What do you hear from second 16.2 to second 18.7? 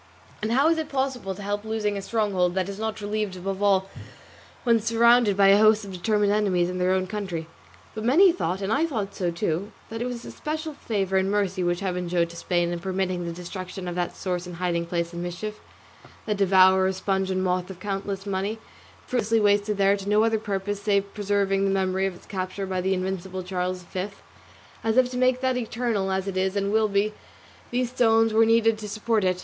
that devourer, sponge, and moth of countless money,